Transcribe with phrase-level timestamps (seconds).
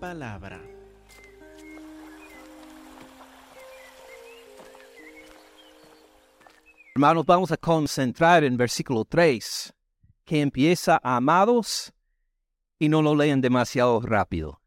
[0.00, 0.60] palabra.
[6.94, 9.72] Hermanos, vamos a concentrar en versículo 3,
[10.24, 11.92] que empieza amados
[12.78, 14.60] y no lo lean demasiado rápido.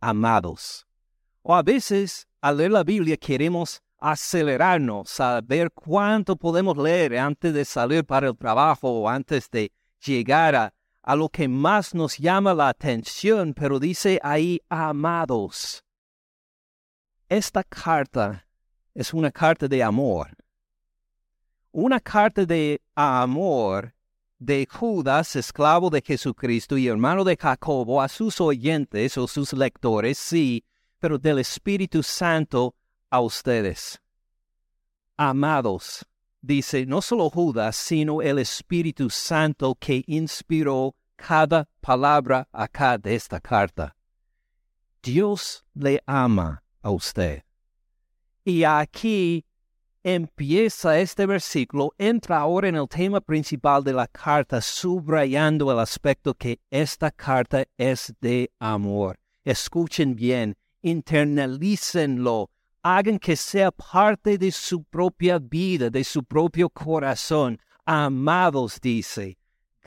[0.00, 0.86] Amados.
[1.42, 7.52] O a veces, al leer la Biblia, queremos acelerarnos a ver cuánto podemos leer antes
[7.52, 10.72] de salir para el trabajo o antes de llegar a,
[11.08, 15.82] a lo que más nos llama la atención, pero dice ahí, amados.
[17.30, 18.46] Esta carta
[18.92, 20.36] es una carta de amor.
[21.72, 23.94] Una carta de amor
[24.38, 30.18] de Judas, esclavo de Jesucristo y hermano de Jacobo, a sus oyentes o sus lectores,
[30.18, 30.62] sí,
[30.98, 32.74] pero del Espíritu Santo
[33.08, 33.98] a ustedes.
[35.16, 36.04] Amados,
[36.42, 43.40] dice no solo Judas, sino el Espíritu Santo que inspiró cada palabra acá de esta
[43.40, 43.94] carta.
[45.02, 47.42] Dios le ama a usted.
[48.44, 49.44] Y aquí
[50.02, 56.34] empieza este versículo, entra ahora en el tema principal de la carta, subrayando el aspecto
[56.34, 59.18] que esta carta es de amor.
[59.44, 62.50] Escuchen bien, internalícenlo,
[62.82, 67.58] hagan que sea parte de su propia vida, de su propio corazón.
[67.84, 69.37] Amados, dice,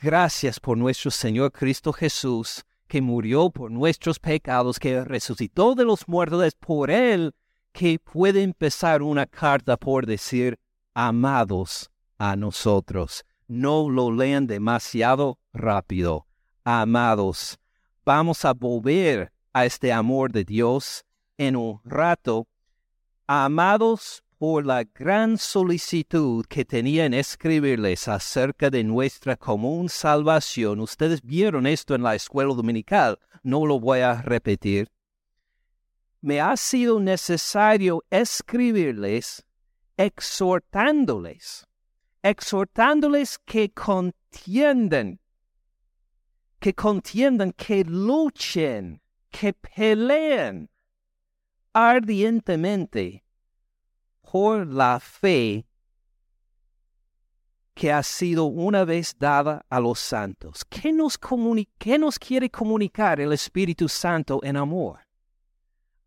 [0.02, 6.08] gracias por nuestro Señor Cristo Jesús, que murió por nuestros pecados, que resucitó de los
[6.08, 7.32] muertos, por Él
[7.72, 10.58] que puede empezar una carta por decir,
[10.92, 13.24] amados a nosotros.
[13.46, 16.26] No lo lean demasiado rápido.
[16.64, 17.58] Amados,
[18.04, 21.04] vamos a volver a este amor de Dios
[21.38, 22.46] en un rato.
[23.26, 30.80] Amados por la gran solicitud que tenía en escribirles acerca de nuestra común salvación.
[30.80, 34.88] Ustedes vieron esto en la escuela dominical, no lo voy a repetir
[36.22, 39.44] me ha sido necesario escribirles
[39.96, 41.66] exhortándoles,
[42.22, 45.20] exhortándoles que contiendan,
[46.60, 50.70] que contiendan, que luchen, que peleen
[51.72, 53.21] ardientemente
[54.32, 55.66] por la fe
[57.74, 60.64] que ha sido una vez dada a los santos.
[60.70, 61.18] ¿Qué nos,
[61.76, 65.00] ¿Qué nos quiere comunicar el Espíritu Santo en amor?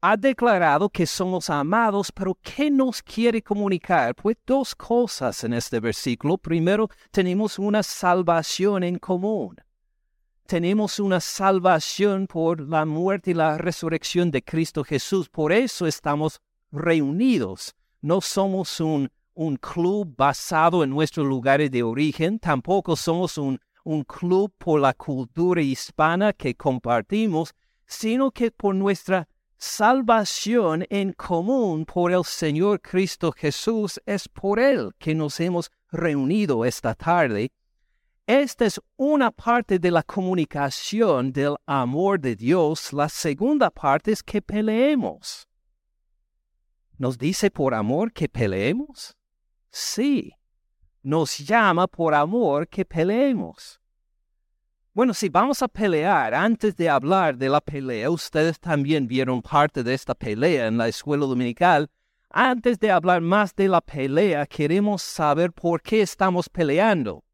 [0.02, 4.13] ha declarado que somos amados, pero ¿qué nos quiere comunicar?
[4.16, 6.38] Pues dos cosas en este versículo.
[6.38, 9.56] Primero, tenemos una salvación en común.
[10.46, 15.28] Tenemos una salvación por la muerte y la resurrección de Cristo Jesús.
[15.30, 16.40] Por eso estamos
[16.72, 17.75] reunidos.
[18.05, 24.03] No somos un, un club basado en nuestros lugares de origen, tampoco somos un, un
[24.03, 27.55] club por la cultura hispana que compartimos,
[27.88, 29.27] sino que por nuestra
[29.57, 36.63] salvación en común por el Señor Cristo Jesús es por Él que nos hemos reunido
[36.63, 37.51] esta tarde.
[38.27, 42.94] Esta es una parte de la comunicación del amor de Dios.
[42.94, 45.47] La segunda parte es que peleemos.
[46.97, 49.17] ¿Nos dice por amor que peleemos?
[49.69, 50.31] Sí.
[51.03, 53.79] Nos llama por amor que peleemos.
[54.94, 59.83] Bueno, si vamos a pelear, antes de hablar de la pelea, ustedes también vieron parte
[59.83, 61.89] de esta pelea en la escuela dominical.
[62.29, 67.25] Antes de hablar más de la pelea, queremos saber por qué estamos peleando.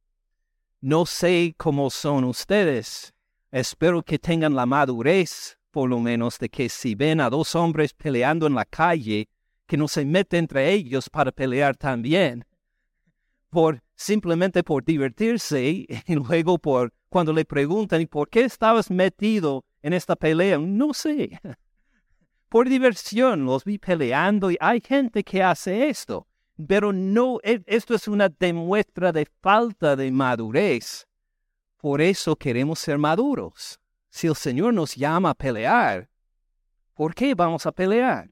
[0.79, 3.13] No sé cómo son ustedes.
[3.51, 7.93] Espero que tengan la madurez, por lo menos, de que si ven a dos hombres
[7.93, 9.29] peleando en la calle,
[9.71, 12.43] que no se meten entre ellos para pelear también.
[13.49, 15.63] Por simplemente por divertirse
[16.07, 20.57] y luego por cuando le preguntan, ¿y por qué estabas metido en esta pelea?
[20.57, 21.39] No sé.
[22.49, 26.27] Por diversión los vi peleando y hay gente que hace esto,
[26.67, 31.07] pero no, e, esto es una demuestra de falta de madurez.
[31.77, 33.79] Por eso queremos ser maduros.
[34.09, 36.09] Si el Señor nos llama a pelear,
[36.93, 38.29] ¿por qué vamos a pelear?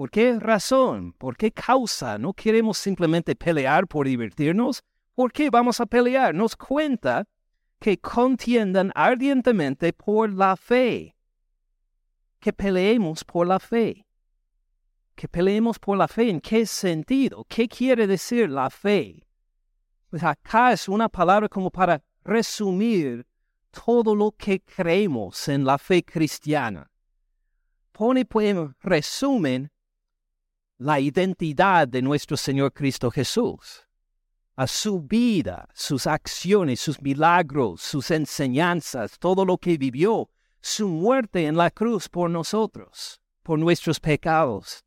[0.00, 1.12] ¿Por qué razón?
[1.12, 2.16] ¿Por qué causa?
[2.16, 4.82] No queremos simplemente pelear por divertirnos.
[5.14, 6.34] ¿Por qué vamos a pelear?
[6.34, 7.28] Nos cuenta
[7.78, 11.14] que contiendan ardientemente por la fe.
[12.38, 14.06] Que peleemos por la fe.
[15.14, 16.30] Que peleemos por la fe.
[16.30, 17.44] ¿En qué sentido?
[17.46, 19.26] ¿Qué quiere decir la fe?
[20.08, 23.26] Pues acá es una palabra como para resumir
[23.70, 26.90] todo lo que creemos en la fe cristiana.
[27.92, 29.70] Pone pues en resumen
[30.80, 33.86] la identidad de nuestro Señor Cristo Jesús
[34.56, 40.28] a su vida, sus acciones, sus milagros, sus enseñanzas, todo lo que vivió,
[40.60, 44.84] su muerte en la cruz por nosotros, por nuestros pecados,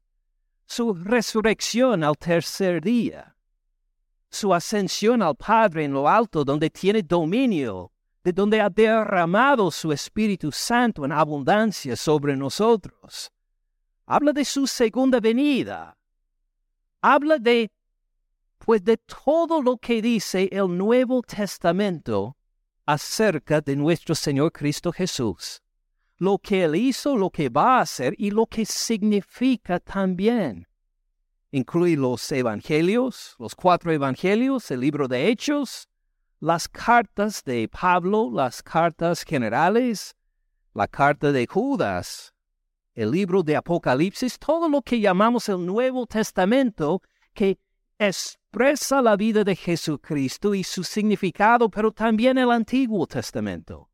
[0.65, 3.35] su resurrección al tercer día,
[4.29, 7.91] su ascensión al Padre en lo alto, donde tiene dominio,
[8.23, 13.32] de donde ha derramado su Espíritu Santo en abundancia sobre nosotros.
[14.05, 15.97] Habla de su segunda venida.
[17.01, 17.71] Habla de,
[18.57, 22.35] pues, de todo lo que dice el Nuevo Testamento
[22.85, 25.61] acerca de nuestro Señor Cristo Jesús,
[26.17, 30.67] lo que Él hizo, lo que va a hacer y lo que significa también.
[31.51, 35.88] Incluye los evangelios, los cuatro evangelios, el libro de Hechos,
[36.41, 40.15] las cartas de Pablo, las cartas generales,
[40.73, 42.32] la carta de Judas,
[42.95, 47.01] el libro de Apocalipsis, todo lo que llamamos el Nuevo Testamento
[47.33, 47.57] que
[47.97, 53.89] expresa la vida de Jesucristo y su significado, pero también el Antiguo Testamento.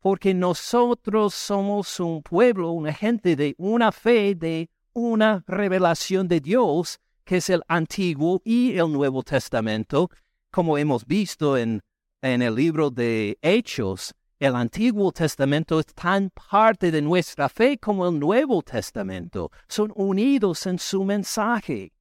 [0.00, 6.98] Porque nosotros somos un pueblo, una gente de una fe, de una revelación de Dios,
[7.24, 10.10] que es el Antiguo y el Nuevo Testamento,
[10.50, 11.82] como hemos visto en,
[12.20, 14.14] en el libro de Hechos.
[14.44, 19.50] El Antiguo Testamento es tan parte de nuestra fe como el Nuevo Testamento.
[19.68, 21.94] Son unidos en su mensaje.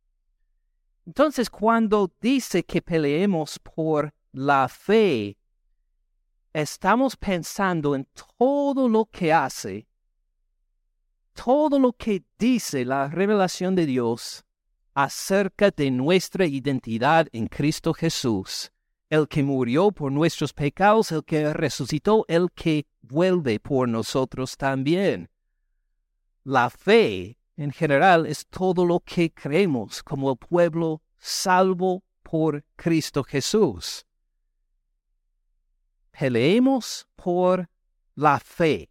[1.06, 5.38] Entonces, cuando dice que peleemos por la fe,
[6.51, 8.06] estamos pensando en
[8.38, 9.88] todo lo que hace,
[11.31, 14.44] todo lo que dice la revelación de Dios
[14.94, 18.69] acerca de nuestra identidad en Cristo Jesús,
[19.13, 25.30] el que murió por nuestros pecados, el que resucitó, el que vuelve por nosotros también.
[26.44, 33.24] La fe en general es todo lo que creemos como el pueblo salvo por Cristo
[33.24, 34.04] Jesús.
[36.09, 37.69] Peleemos por
[38.16, 38.89] la fe,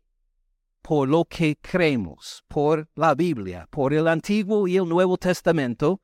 [0.83, 6.01] por lo que creemos, por la Biblia, por el Antiguo y el Nuevo Testamento.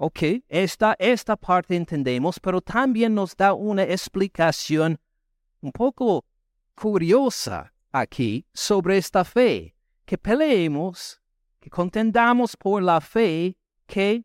[0.00, 4.96] Ok, esta, esta parte entendemos, pero también nos da una explicación
[5.60, 6.24] un poco
[6.76, 9.74] curiosa aquí sobre esta fe,
[10.04, 11.20] que peleemos
[11.58, 13.56] que contendamos por la fe
[13.86, 14.24] que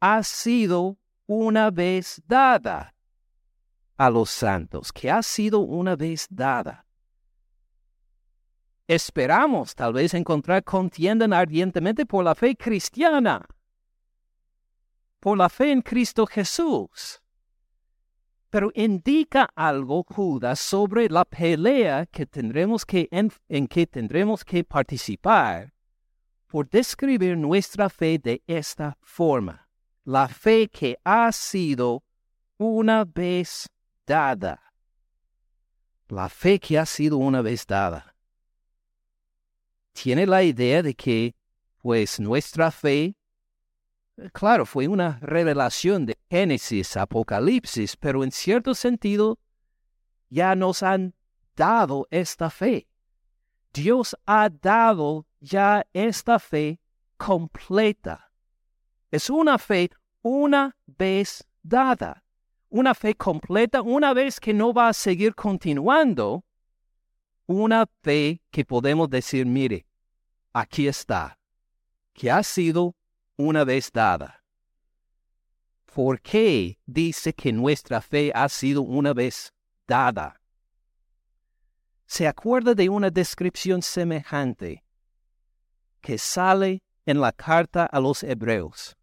[0.00, 0.96] ha sido
[1.26, 2.94] una vez dada
[3.98, 6.86] a los santos, que ha sido una vez dada.
[8.88, 13.46] Esperamos tal vez encontrar contiendan ardientemente por la fe cristiana,
[15.20, 17.20] por la fe en Cristo Jesús.
[18.50, 24.64] Pero indica algo Judas sobre la pelea que tendremos que en, en que tendremos que
[24.64, 25.72] participar
[26.46, 29.68] por describir nuestra fe de esta forma,
[30.04, 32.04] la fe que ha sido
[32.56, 33.68] una vez
[34.06, 34.62] dada.
[36.08, 38.14] La fe que ha sido una vez dada.
[39.92, 41.34] Tiene la idea de que,
[41.78, 43.16] pues nuestra fe,
[44.32, 49.38] claro, fue una revelación de Génesis, Apocalipsis, pero en cierto sentido
[50.28, 51.14] ya nos han
[51.54, 52.88] dado esta fe.
[53.72, 56.80] Dios ha dado ya esta fe
[57.16, 58.32] completa.
[59.10, 59.90] Es una fe
[60.22, 62.24] una vez dada,
[62.68, 66.44] una fe completa, una vez que no va a seguir continuando,
[67.46, 69.86] una fe que podemos decir, mire,
[70.52, 71.38] aquí está,
[72.12, 72.96] que ha sido
[73.36, 74.42] una vez dada.
[75.92, 79.52] ¿Por qué dice que nuestra fe ha sido una vez
[79.86, 80.40] dada?
[82.06, 84.84] se acuerda de una descripción semejante
[86.00, 88.96] que sale en la carta a los hebreos.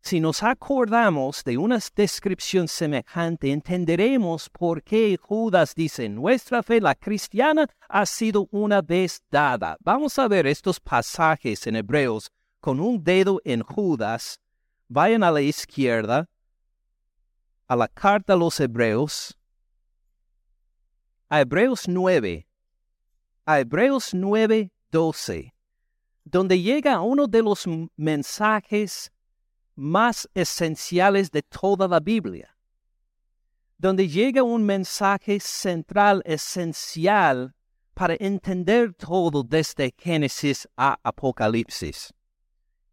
[0.00, 6.94] Si nos acordamos de una descripción semejante, entenderemos por qué Judas dice, nuestra fe, la
[6.94, 9.78] cristiana, ha sido una vez dada.
[9.80, 12.30] Vamos a ver estos pasajes en Hebreos
[12.64, 14.40] con un dedo en Judas.
[14.88, 16.30] Vayan a la izquierda,
[17.68, 19.36] a la carta a los Hebreos,
[21.28, 22.48] a Hebreos 9,
[23.44, 25.54] a Hebreos 9, 12,
[26.24, 27.66] donde llega uno de los
[27.96, 29.12] mensajes
[29.74, 32.56] más esenciales de toda la Biblia,
[33.76, 37.54] donde llega un mensaje central, esencial,
[37.92, 42.14] para entender todo desde Génesis a Apocalipsis.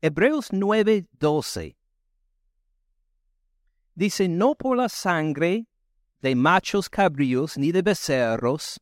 [0.03, 1.77] Hebreos 9, 12.
[3.93, 5.67] Dice, no por la sangre
[6.21, 8.79] de machos cabríos ni de becerros,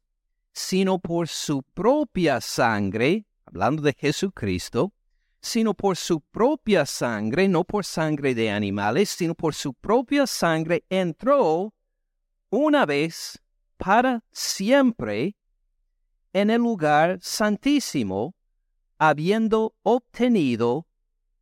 [0.53, 4.93] sino por su propia sangre, hablando de Jesucristo,
[5.41, 10.85] sino por su propia sangre, no por sangre de animales, sino por su propia sangre
[10.89, 11.73] entró
[12.49, 13.41] una vez
[13.75, 15.35] para siempre
[16.31, 18.35] en el lugar santísimo,
[18.97, 20.88] habiendo obtenido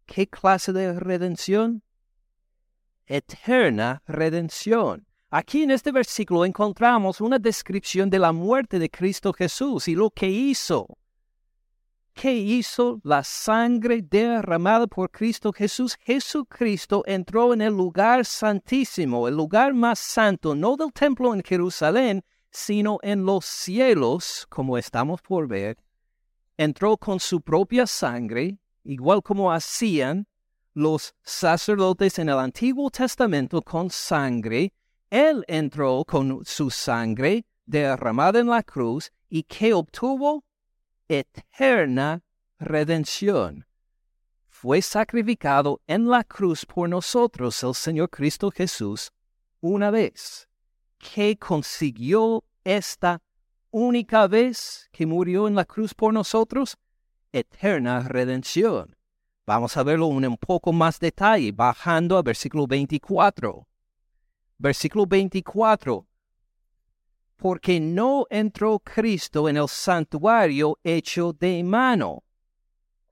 [0.08, 1.84] ¿qué clase de redención?
[3.06, 5.06] Eterna redención.
[5.30, 10.10] Aquí en este versículo encontramos una descripción de la muerte de Cristo Jesús y lo
[10.10, 10.88] que hizo.
[12.14, 15.96] ¿Qué hizo la sangre derramada por Cristo Jesús?
[16.02, 22.24] Jesucristo entró en el lugar santísimo, el lugar más santo, no del templo en Jerusalén,
[22.50, 25.78] sino en los cielos, como estamos por ver.
[26.58, 30.27] Entró con su propia sangre, igual como hacían
[30.74, 34.74] los sacerdotes en el Antiguo Testamento con sangre.
[35.10, 40.46] Él entró con su sangre derramada en la cruz y que obtuvo
[41.08, 42.24] eterna
[42.60, 43.65] redención.
[44.48, 49.12] Fue sacrificado en la cruz por nosotros el Señor Cristo Jesús
[49.60, 50.48] una vez,
[50.98, 53.22] que consiguió esta
[53.72, 56.77] única vez que murió en la cruz por nosotros,
[57.31, 58.96] eterna redención.
[59.46, 63.67] Vamos a verlo en un poco más detalle, bajando a versículo 24.
[64.57, 66.07] Versículo 24
[67.38, 72.24] porque no entró Cristo en el santuario hecho de mano.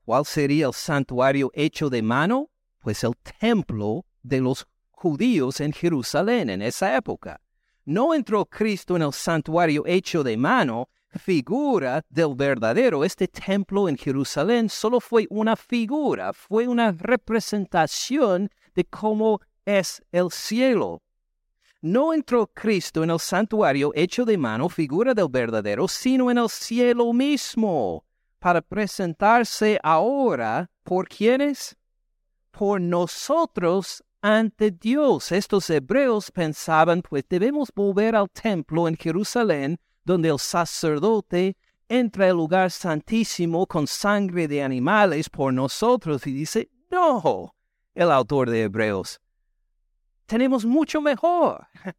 [0.04, 2.50] ¿Cuál sería el santuario hecho de mano?
[2.80, 7.40] Pues el templo de los judíos en Jerusalén en esa época.
[7.84, 13.04] No entró Cristo en el santuario hecho de mano, figura del verdadero.
[13.04, 20.30] Este templo en Jerusalén solo fue una figura, fue una representación de cómo es el
[20.30, 21.02] cielo
[21.86, 26.48] no entró Cristo en el santuario hecho de mano, figura del verdadero, sino en el
[26.48, 28.04] cielo mismo,
[28.38, 31.76] para presentarse ahora por quienes?
[32.50, 35.30] Por nosotros ante Dios.
[35.30, 41.56] Estos hebreos pensaban, pues debemos volver al templo en Jerusalén, donde el sacerdote
[41.88, 46.26] entra al lugar santísimo con sangre de animales por nosotros.
[46.28, 47.54] Y dice, no,
[47.92, 49.20] el autor de Hebreos,
[50.26, 51.66] tenemos mucho mejor.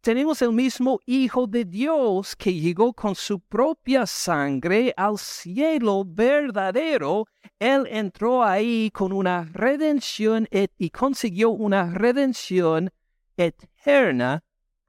[0.00, 7.26] Tenemos el mismo Hijo de Dios que llegó con su propia sangre al cielo verdadero.
[7.58, 10.48] Él entró ahí con una redención
[10.78, 12.90] y consiguió una redención
[13.36, 14.42] eterna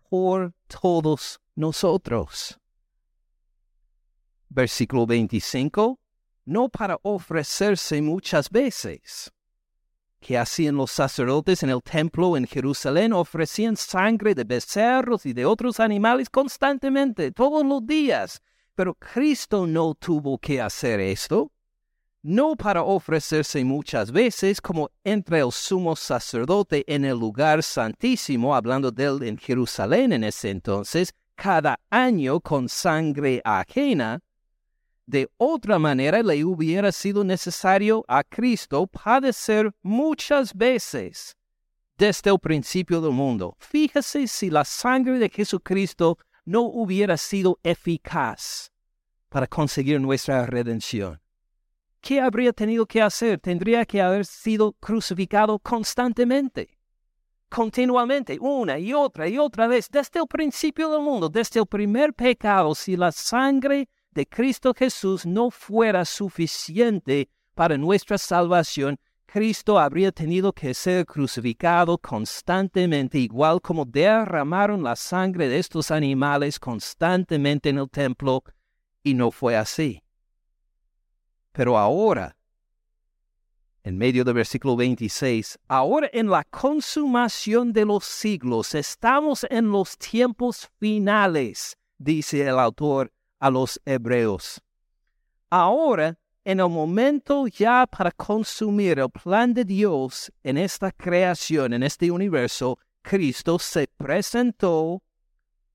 [0.10, 2.61] por todos nosotros.
[4.54, 5.98] Versículo 25.
[6.46, 9.32] No para ofrecerse muchas veces
[10.20, 15.46] que hacían los sacerdotes en el templo en Jerusalén ofrecían sangre de becerros y de
[15.46, 18.42] otros animales constantemente, todos los días.
[18.76, 21.52] Pero Cristo no tuvo que hacer esto,
[22.22, 28.92] no para ofrecerse muchas veces como entre el sumo sacerdote en el lugar santísimo, hablando
[28.92, 34.22] de él en Jerusalén en ese entonces, cada año con sangre ajena,
[35.06, 41.36] de otra manera le hubiera sido necesario a Cristo padecer muchas veces
[41.98, 43.56] desde el principio del mundo.
[43.60, 48.72] Fíjese si la sangre de Jesucristo no hubiera sido eficaz
[49.30, 51.22] para conseguir nuestra redención.
[52.02, 53.40] ¿Qué habría tenido que hacer?
[53.40, 56.80] Tendría que haber sido crucificado constantemente,
[57.48, 62.14] continuamente, una y otra y otra vez, desde el principio del mundo, desde el primer
[62.14, 62.74] pecado.
[62.74, 70.52] Si la sangre de Cristo Jesús no fuera suficiente para nuestra salvación, Cristo habría tenido
[70.52, 77.90] que ser crucificado constantemente, igual como derramaron la sangre de estos animales constantemente en el
[77.90, 78.44] templo,
[79.02, 80.04] y no fue así.
[81.54, 82.36] Pero ahora,
[83.84, 89.98] en medio del versículo 26, ahora en la consumación de los siglos, estamos en los
[89.98, 94.62] tiempos finales, dice el autor a los hebreos.
[95.50, 101.84] Ahora, en el momento ya para consumir el plan de Dios en esta creación, en
[101.84, 105.04] este universo, Cristo se presentó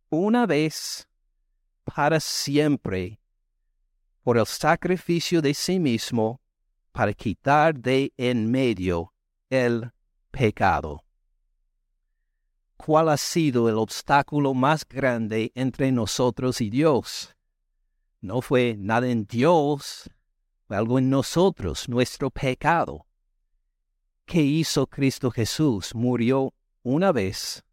[0.08, 1.06] una vez
[1.84, 3.20] para siempre
[4.22, 6.40] por el sacrificio de sí mismo
[6.92, 9.12] para quitar de en medio
[9.50, 9.90] el
[10.30, 11.04] pecado.
[12.76, 17.35] ¿Cuál ha sido el obstáculo más grande entre nosotros y Dios?
[18.20, 20.10] No fue nada en Dios,
[20.66, 23.06] fue algo en nosotros, nuestro pecado.
[24.24, 25.94] ¿Qué hizo Cristo Jesús?
[25.94, 27.64] Murió una vez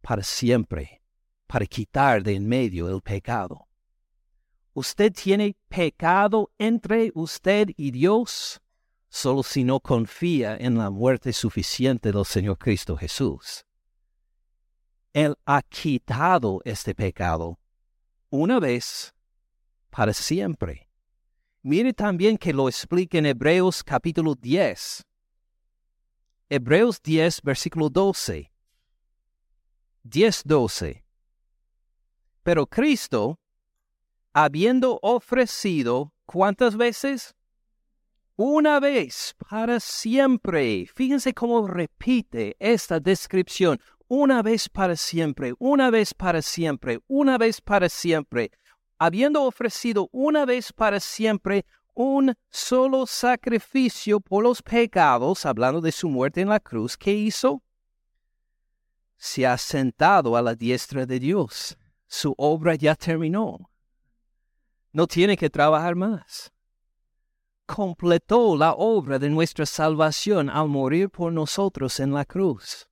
[0.00, 1.02] para siempre,
[1.46, 3.68] para quitar de en medio el pecado.
[4.74, 8.60] ¿Usted tiene pecado entre usted y Dios?
[9.10, 13.66] Solo si no confía en la muerte suficiente del Señor Cristo Jesús.
[15.12, 17.58] Él ha quitado este pecado
[18.30, 19.14] una vez
[19.92, 20.88] para siempre.
[21.62, 25.04] Mire también que lo explica en Hebreos capítulo 10.
[26.48, 28.50] Hebreos 10, versículo 12.
[30.02, 31.04] 10, 12.
[32.42, 33.38] Pero Cristo,
[34.32, 37.34] habiendo ofrecido, ¿cuántas veces?
[38.34, 40.86] Una vez para siempre.
[40.94, 43.78] Fíjense cómo repite esta descripción.
[44.08, 48.50] Una vez para siempre, una vez para siempre, una vez para siempre
[49.04, 56.08] habiendo ofrecido una vez para siempre un solo sacrificio por los pecados, hablando de su
[56.08, 57.64] muerte en la cruz, ¿qué hizo?
[59.16, 61.76] Se ha sentado a la diestra de Dios.
[62.06, 63.68] Su obra ya terminó.
[64.92, 66.52] No tiene que trabajar más.
[67.66, 72.88] Completó la obra de nuestra salvación al morir por nosotros en la cruz.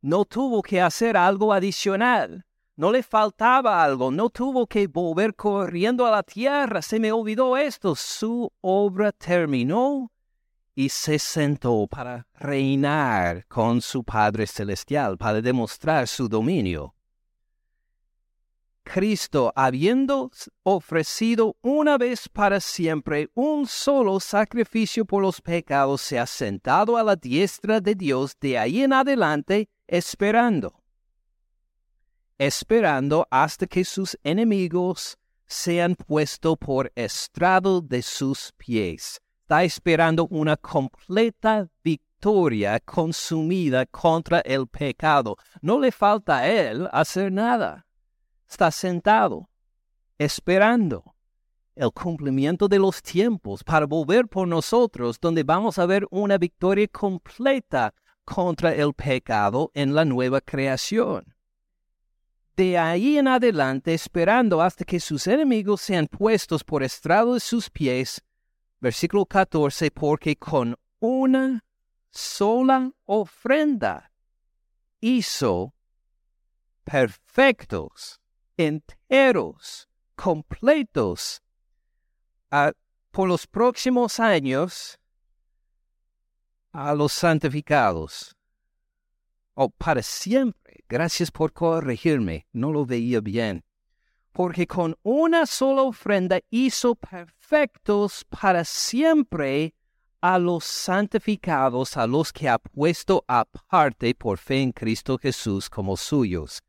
[0.00, 2.43] No tuvo que hacer algo adicional
[2.76, 7.56] no le faltaba algo, no tuvo que volver corriendo a la tierra, se me olvidó
[7.56, 7.94] esto.
[7.94, 10.10] Su obra terminó
[10.74, 16.94] y se sentó para reinar con su Padre Celestial, para demostrar su dominio.
[18.82, 20.30] Cristo, habiendo
[20.62, 27.02] ofrecido una vez para siempre un solo sacrificio por los pecados, se ha sentado a
[27.02, 30.83] la diestra de Dios de ahí en adelante, esperando
[32.38, 39.20] esperando hasta que sus enemigos sean puestos por estrado de sus pies.
[39.42, 45.36] Está esperando una completa victoria consumida contra el pecado.
[45.60, 47.86] No le falta a él hacer nada.
[48.48, 49.48] Está sentado,
[50.18, 51.14] esperando
[51.76, 56.88] el cumplimiento de los tiempos para volver por nosotros, donde vamos a ver una victoria
[56.88, 57.92] completa
[58.24, 61.33] contra el pecado en la nueva creación
[62.56, 67.68] de ahí en adelante esperando hasta que sus enemigos sean puestos por estrado de sus
[67.70, 68.22] pies.
[68.80, 71.64] Versículo 14, porque con una
[72.10, 74.12] sola ofrenda
[75.00, 75.74] hizo
[76.84, 78.20] perfectos,
[78.56, 81.42] enteros, completos,
[83.10, 84.98] por los próximos años
[86.72, 88.33] a los santificados,
[89.54, 93.64] o para siempre Gracias por corregirme, no lo veía bien.
[94.32, 99.74] Porque con una sola ofrenda hizo perfectos para siempre
[100.20, 105.96] a los santificados, a los que ha puesto aparte por fe en Cristo Jesús como
[105.96, 106.62] suyos.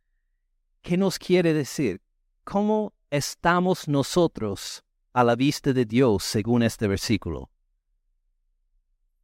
[0.81, 2.01] ¿Qué nos quiere decir?
[2.43, 7.49] ¿Cómo estamos nosotros a la vista de Dios según este versículo?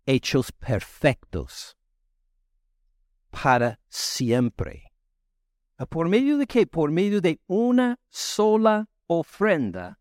[0.05, 1.77] Hechos perfectos
[3.31, 4.91] para siempre.
[5.89, 6.67] ¿Por medio de qué?
[6.67, 9.97] Por medio de una sola ofrenda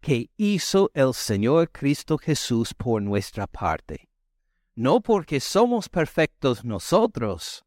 [0.00, 4.08] que hizo el Señor Cristo Jesús por nuestra parte.
[4.76, 7.64] No porque somos perfectos nosotros,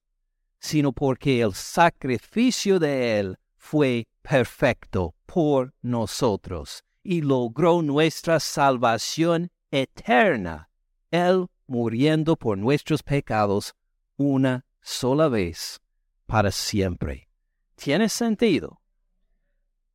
[0.60, 10.70] sino porque el sacrificio de Él fue perfecto por nosotros y logró nuestra salvación eterna,
[11.12, 13.76] Él muriendo por nuestros pecados
[14.18, 15.80] una sola vez
[16.26, 17.30] para siempre.
[17.76, 18.82] ¿Tiene sentido?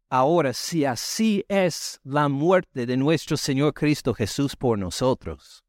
[0.08, 5.64] Ahora, si así es la muerte de nuestro Señor Cristo Jesús por nosotros,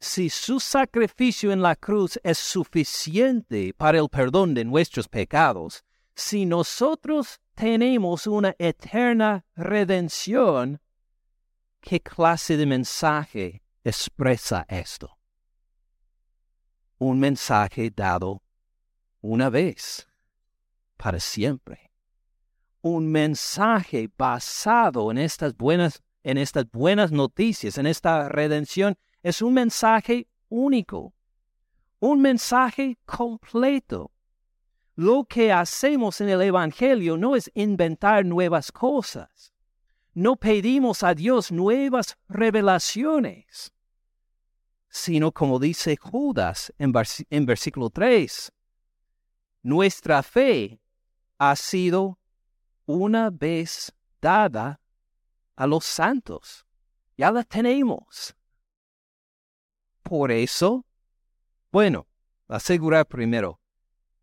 [0.00, 6.46] si su sacrificio en la cruz es suficiente para el perdón de nuestros pecados, si
[6.46, 10.80] nosotros tenemos una eterna redención,
[11.80, 15.18] ¿qué clase de mensaje expresa esto?
[16.98, 18.42] Un mensaje dado
[19.22, 20.08] una vez,
[20.96, 21.90] para siempre.
[22.82, 29.54] Un mensaje basado en estas buenas, en estas buenas noticias, en esta redención, es un
[29.54, 31.14] mensaje único,
[32.00, 34.10] un mensaje completo.
[34.96, 39.54] Lo que hacemos en el Evangelio no es inventar nuevas cosas.
[40.12, 43.72] No pedimos a Dios nuevas revelaciones,
[44.90, 46.92] sino como dice Judas en,
[47.30, 48.52] en versículo 3,
[49.62, 50.80] nuestra fe
[51.38, 52.18] ha sido
[52.86, 54.80] una vez dada
[55.56, 56.66] a los santos.
[57.16, 58.34] Ya la tenemos.
[60.02, 60.84] Por eso,
[61.70, 62.06] bueno,
[62.48, 63.60] asegurar primero.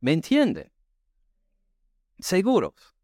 [0.01, 0.71] ¿Me entiende?
[2.19, 2.95] Seguros.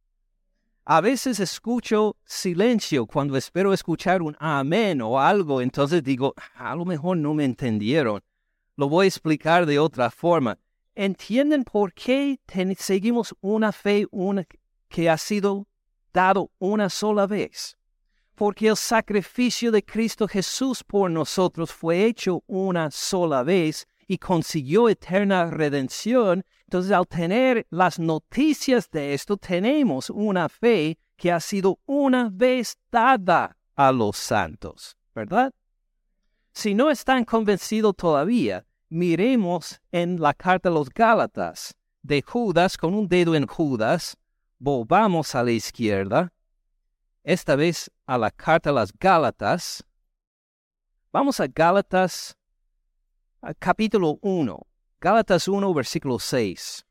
[0.84, 6.86] A veces escucho silencio cuando espero escuchar un amén o algo, entonces digo, a lo
[6.86, 8.22] mejor no me entendieron.
[8.76, 10.60] Lo voy a explicar de otra forma
[10.96, 12.40] entienden por qué
[12.78, 14.08] seguimos una fe
[14.88, 15.68] que ha sido
[16.14, 17.78] dado una sola vez.
[18.36, 24.90] porque el sacrificio de Cristo Jesús por nosotros fue hecho una sola vez y consiguió
[24.90, 26.44] eterna redención.
[26.66, 32.78] Entonces, al tener las noticias de esto, tenemos una fe que ha sido una vez
[32.92, 35.54] dada a los santos, ¿verdad?
[36.52, 42.94] Si no están convencidos todavía, miremos en la carta a los Gálatas de Judas con
[42.94, 44.16] un dedo en Judas,
[44.58, 46.32] volvamos a la izquierda,
[47.22, 49.84] esta vez a la carta a las Gálatas.
[51.12, 52.38] Vamos a Gálatas
[53.60, 54.66] capítulo 1,
[55.02, 56.86] Gálatas 1, versículo 6.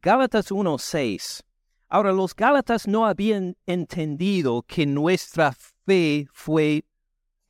[0.00, 1.44] Gálatas 1, 6.
[1.90, 5.52] Ahora, los Gálatas no habían entendido que nuestra
[5.84, 6.86] fe fue,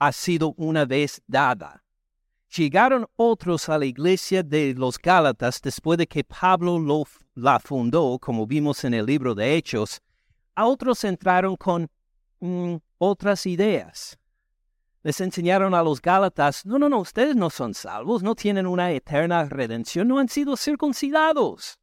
[0.00, 1.81] ha sido una vez dada.
[2.56, 8.18] Llegaron otros a la iglesia de los Gálatas después de que Pablo lo, la fundó,
[8.18, 10.02] como vimos en el libro de Hechos.
[10.54, 11.88] A otros entraron con
[12.40, 14.18] mm, otras ideas
[15.02, 18.92] les enseñaron a los Gálatas, no, no, no, ustedes no son salvos, no tienen una
[18.92, 21.78] eterna redención, no han sido circuncidados.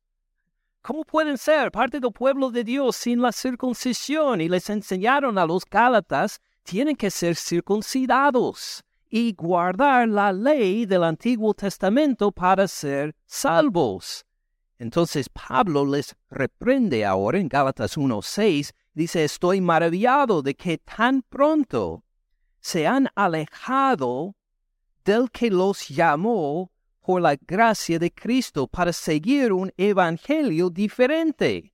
[0.82, 4.39] ¿Cómo pueden ser parte del pueblo de Dios sin la circuncisión?
[4.39, 11.04] Y les enseñaron a los Gálatas, tienen que ser circuncidados y guardar la ley del
[11.04, 14.26] Antiguo Testamento para ser salvos.
[14.78, 22.04] Entonces Pablo les reprende ahora en Gálatas 1.6, dice, estoy maravillado de que tan pronto
[22.62, 24.36] se han alejado
[25.04, 31.74] del que los llamó por la gracia de Cristo para seguir un evangelio diferente.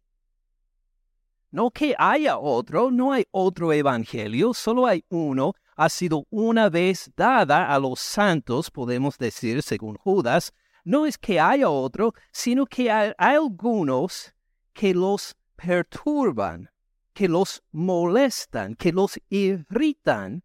[1.52, 7.12] No que haya otro, no hay otro evangelio, solo hay uno, ha sido una vez
[7.16, 12.92] dada a los santos, podemos decir, según Judas, no es que haya otro, sino que
[12.92, 14.34] hay, algunos
[14.74, 16.70] que los perturban,
[17.14, 20.44] que los molestan, que los irritan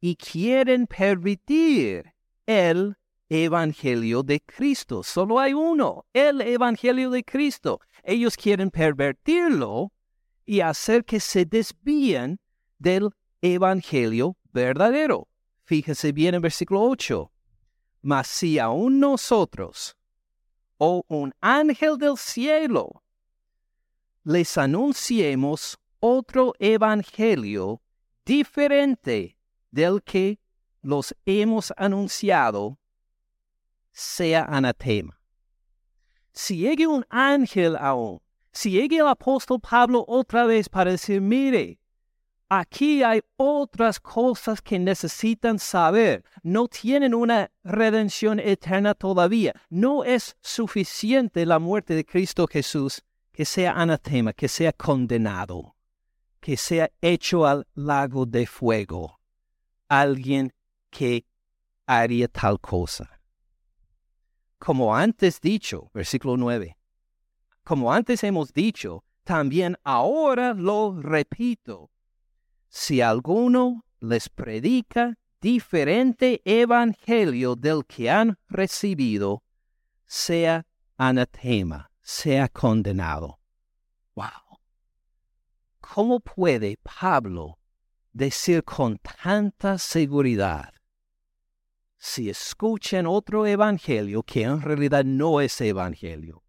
[0.00, 2.12] y quieren permitir
[2.46, 2.96] el
[3.28, 5.02] Evangelio de Cristo.
[5.02, 7.80] Solo hay uno, el Evangelio de Cristo.
[8.02, 9.92] Ellos quieren pervertirlo
[10.44, 12.38] y hacer que se desvíen
[12.78, 13.10] del
[13.40, 15.28] Evangelio verdadero.
[15.64, 17.30] Fíjese bien en versículo 8.
[18.00, 19.96] Mas si aún nosotros,
[20.78, 23.02] o un ángel del cielo,
[24.24, 27.82] les anunciemos otro evangelio
[28.24, 29.36] diferente
[29.70, 30.38] del que
[30.82, 32.78] los hemos anunciado
[33.92, 35.18] sea anatema.
[36.32, 38.20] Si llegue un ángel aún,
[38.52, 41.78] si llegue el apóstol Pablo otra vez para decir, mire,
[42.58, 50.36] aquí hay otras cosas que necesitan saber, no tienen una redención eterna todavía, no es
[50.40, 55.74] suficiente la muerte de Cristo Jesús que sea anatema, que sea condenado,
[56.40, 59.20] que sea hecho al lago de fuego.
[59.88, 60.52] Alguien
[60.90, 61.26] que
[61.86, 63.20] haría tal cosa.
[64.58, 66.76] Como antes dicho, versículo 9,
[67.64, 71.90] como antes hemos dicho, también ahora lo repito,
[72.74, 79.44] si alguno les predica diferente evangelio del que han recibido,
[80.06, 80.66] sea
[80.98, 83.38] anatema, sea condenado.
[84.16, 84.58] Wow.
[85.80, 87.60] ¿Cómo puede Pablo
[88.12, 90.74] decir con tanta seguridad,
[91.96, 96.42] si escuchan otro evangelio que en realidad no es evangelio,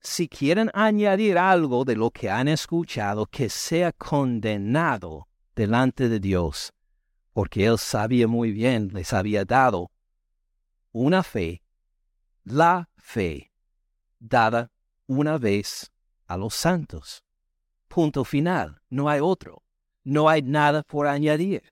[0.00, 5.27] si quieren añadir algo de lo que han escuchado que sea condenado
[5.58, 6.72] delante de Dios,
[7.32, 9.90] porque Él sabía muy bien, les había dado
[10.92, 11.62] una fe,
[12.44, 13.52] la fe,
[14.18, 14.70] dada
[15.06, 15.92] una vez
[16.26, 17.22] a los santos.
[17.88, 19.62] Punto final, no hay otro
[20.08, 21.62] no hay nada por añadir.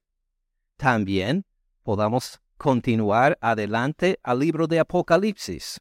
[0.77, 1.47] También
[1.83, 5.81] podamos continuar adelante al libro de Apocalipsis,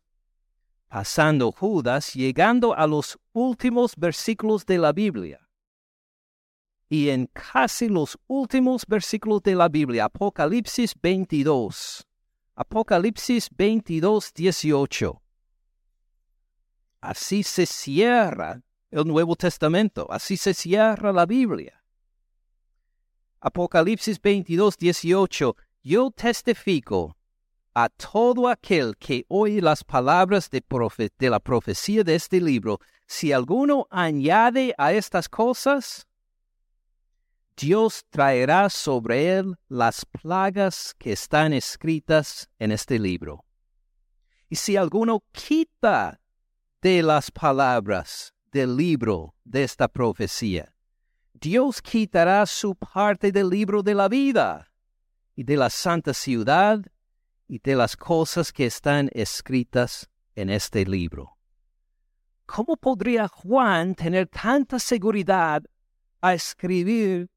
[0.87, 5.44] pasando Judas, llegando a los últimos versículos de la Biblia.
[6.95, 12.08] Y en casi los últimos versículos de la Biblia, Apocalipsis 22,
[12.55, 15.21] Apocalipsis 22, 18.
[17.01, 21.84] Así se cierra el Nuevo Testamento, así se cierra la Biblia.
[23.41, 27.17] Apocalipsis 22, 18, yo testifico
[27.73, 30.63] a todo aquel que oye las palabras de,
[31.19, 36.08] de, la profecía de este libro, si alguno añade a estas cosas,
[37.57, 43.45] Dios traerá sobre él las plagas que están escritas en este libro.
[44.49, 46.19] Y si alguno quita
[46.81, 50.75] de las palabras del libro de esta profecía,
[51.33, 54.69] Dios quitará su parte del libro de la vida
[55.35, 56.81] y de la santa ciudad
[57.47, 61.37] y de las cosas que están escritas en este libro.
[62.45, 65.63] ¿Cómo podría Juan tener tanta seguridad
[66.21, 67.29] a escribir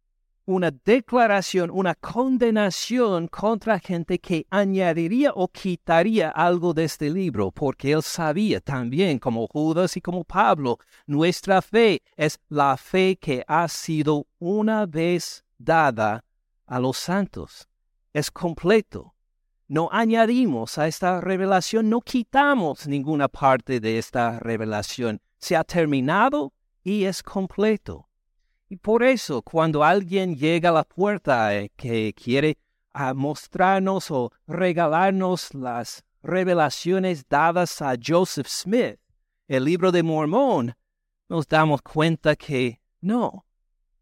[0.48, 7.92] una declaración, una condenación contra gente que añadiría o quitaría algo de este libro, porque
[7.92, 13.68] él sabía también, como Judas y como Pablo, nuestra fe es la fe que ha
[13.68, 16.24] sido una vez dada
[16.66, 17.68] a los santos.
[18.14, 19.14] Es completo.
[19.66, 25.20] No añadimos a esta revelación, no quitamos ninguna parte de esta revelación.
[25.36, 28.07] Se ha terminado y es completo.
[28.70, 32.58] Y por eso, cuando alguien llega a la puerta eh, que quiere
[32.92, 38.98] ah, mostrarnos o regalarnos las revelaciones dadas a Joseph Smith,
[39.46, 40.74] el libro de Mormón,
[41.30, 43.46] nos damos cuenta que no,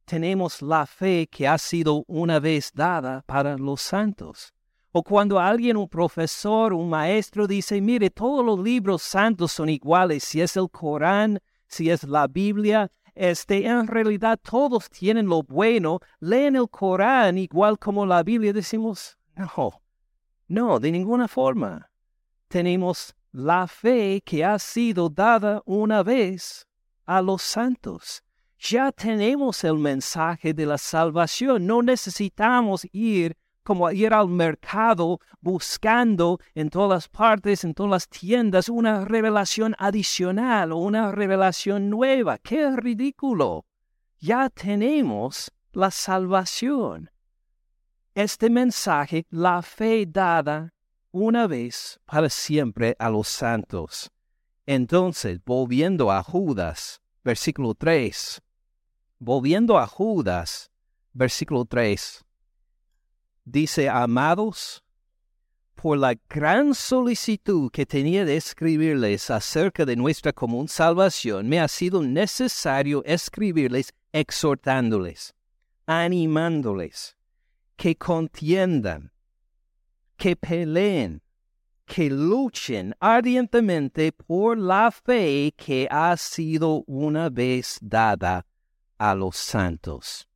[0.05, 4.53] tenemos la fe que ha sido una vez dada para los santos.
[4.91, 10.25] O cuando alguien, un profesor, un maestro dice, mire, todos los libros santos son iguales,
[10.25, 16.01] si es el Corán, si es la Biblia, este, en realidad todos tienen lo bueno,
[16.21, 19.83] leen el Corán igual como la Biblia, decimos, no,
[20.49, 21.91] no, de ninguna forma.
[22.49, 26.67] Tenemos la fe que ha sido dada una vez
[27.07, 28.23] a los santos.
[28.59, 36.39] Ya tenemos el mensaje de la salvación, no necesitamos ir como ir al mercado buscando
[36.55, 42.39] en todas partes, en todas las tiendas, una revelación adicional o una revelación nueva.
[42.39, 43.67] ¡Qué ridículo!
[44.21, 47.11] Ya tenemos la salvación.
[48.15, 50.73] Este mensaje, la fe dada
[51.11, 54.13] una vez para siempre a los santos.
[54.65, 58.41] Entonces, volviendo a Judas, versículo 3.
[59.19, 60.71] Volviendo a Judas,
[61.13, 62.26] versículo 3
[63.47, 64.83] dice, amados,
[65.75, 71.69] por la gran solicitud que tenía de escribirles acerca de nuestra común salvación, me ha
[71.69, 75.35] sido necesario escribirles exhortándoles,
[75.87, 77.17] animándoles,
[77.77, 79.13] que contiendan,
[80.17, 81.23] que peleen,
[81.85, 88.45] que luchen ardientemente por la fe que ha sido una vez dada
[88.99, 90.27] a los santos.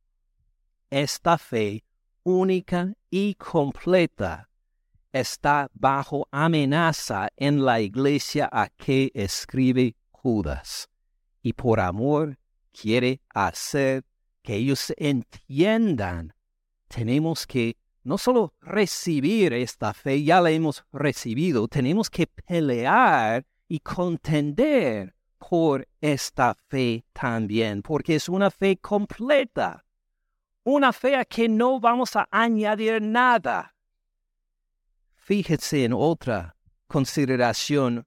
[0.89, 1.83] Esta fe
[2.23, 4.49] única y completa
[5.11, 10.89] está bajo amenaza en la iglesia a que escribe Judas.
[11.41, 12.37] Y por amor
[12.71, 14.03] quiere hacer
[14.41, 16.33] que ellos entiendan.
[16.87, 23.79] Tenemos que no solo recibir esta fe, ya la hemos recibido, tenemos que pelear y
[23.79, 29.85] contender por esta fe también, porque es una fe completa
[30.63, 33.73] una fe a que no vamos a añadir nada.
[35.15, 36.55] Fíjese en otra
[36.87, 38.05] consideración.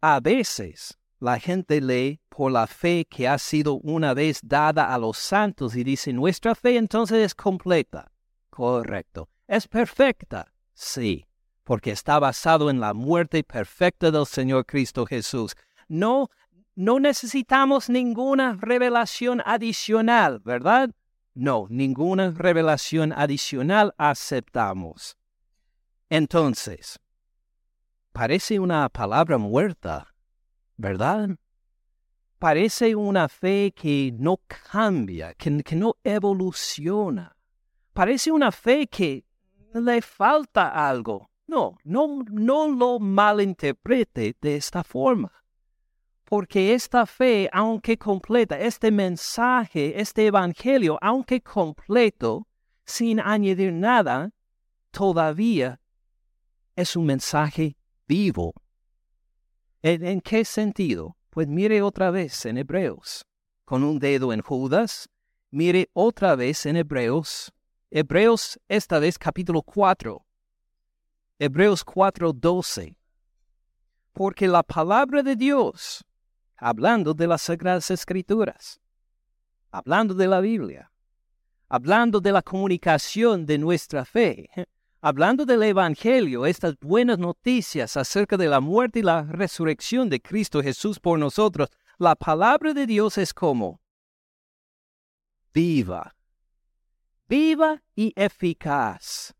[0.00, 4.98] A veces la gente lee por la fe que ha sido una vez dada a
[4.98, 8.10] los santos y dice, nuestra fe entonces es completa.
[8.50, 9.28] Correcto.
[9.46, 10.52] ¿Es perfecta?
[10.74, 11.24] Sí,
[11.62, 15.54] porque está basado en la muerte perfecta del Señor Cristo Jesús.
[15.88, 16.30] No,
[16.74, 20.90] no necesitamos ninguna revelación adicional, ¿verdad?
[21.34, 25.16] No, ninguna revelación adicional aceptamos.
[26.08, 27.00] Entonces,
[28.12, 30.14] parece una palabra muerta,
[30.76, 31.30] ¿verdad?
[32.38, 37.36] Parece una fe que no cambia, que, no evoluciona.
[37.92, 39.24] Parece una fe que
[39.72, 41.30] le falta algo.
[41.48, 45.43] No, no, no lo malinterprete de esta forma
[46.24, 52.48] porque esta fe, aunque completa, este mensaje, este evangelio, aunque completo,
[52.84, 54.30] sin añadir nada,
[54.90, 55.80] todavía
[56.76, 58.54] es un mensaje vivo.
[59.82, 61.16] ¿En, qué sentido?
[61.28, 63.26] Pues mire otra vez en Hebreos,
[63.66, 65.10] con un dedo en Judas,
[65.50, 67.52] mire otra vez en Hebreos,
[67.90, 70.24] Hebreos esta vez capítulo 4,
[71.38, 72.96] Hebreos 4, 12.
[74.14, 76.04] Porque la palabra de Dios
[76.64, 78.80] hablando de las Sagradas Escrituras,
[79.70, 80.90] hablando de la Biblia,
[81.68, 84.48] hablando de la comunicación de nuestra fe,
[85.02, 90.62] hablando del Evangelio, estas buenas noticias acerca de la muerte y la resurrección de Cristo
[90.62, 93.82] Jesús por nosotros, la palabra de Dios es como
[95.52, 96.16] viva,
[97.28, 99.34] viva y eficaz.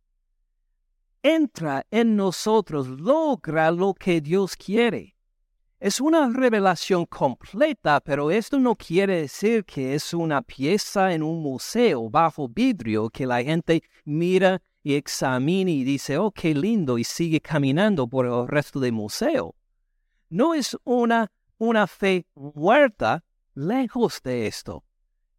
[1.22, 5.13] Entra en nosotros, logra lo que Dios quiere
[5.84, 11.42] Es una revelación completa, pero esto no quiere decir que es una pieza en un
[11.42, 17.04] museo bajo vidrio que la gente mira y examina y dice, oh, qué lindo, y
[17.04, 19.56] sigue caminando por el resto del museo.
[20.30, 24.84] No es una, una fe muerta, lejos de esto.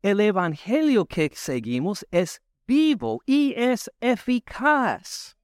[0.03, 5.36] El Evangelio que seguimos es vivo y es eficaz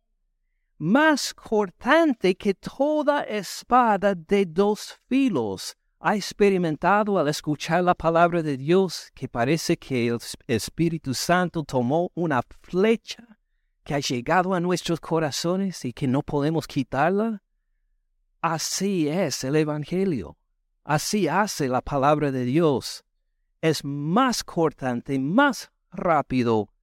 [0.81, 5.77] más cortante que toda espada de dos filos.
[5.99, 10.17] ¿Ha experimentado al escuchar la palabra de Dios que parece que el
[10.47, 13.37] Espíritu Santo tomó una flecha
[13.83, 17.43] que ha llegado a nuestros corazones y que no podemos quitarla?
[18.41, 20.35] Así es el Evangelio.
[20.83, 23.03] Así hace la palabra de Dios.
[23.61, 26.73] Es más cortante, más rápido,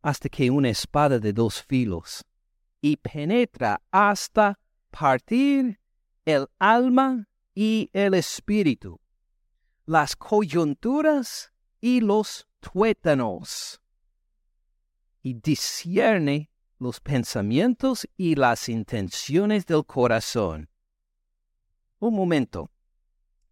[0.00, 2.24] hasta que una espada de dos filos
[2.80, 4.58] y penetra hasta
[4.90, 5.80] partir
[6.24, 9.00] el alma y el espíritu,
[9.86, 13.80] las coyunturas y los tuétanos,
[15.22, 20.68] y discierne los pensamientos y las intenciones del corazón.
[21.98, 22.70] Un momento.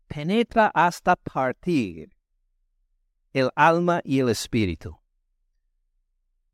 [0.06, 2.16] Penetra hasta partir
[3.34, 4.98] el alma y el espíritu.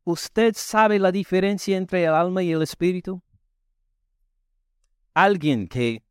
[0.07, 3.23] ¿Usted sabe la diferencia entre el alma y el espíritu?
[5.15, 6.03] Alguien que